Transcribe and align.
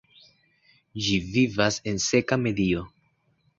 Ĝi 1.09 1.19
vivas 1.35 1.79
en 1.93 2.03
seka 2.07 2.41
medio. 2.47 2.89